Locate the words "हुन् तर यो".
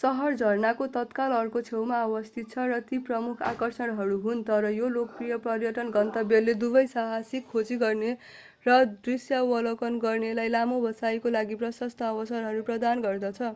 4.26-4.90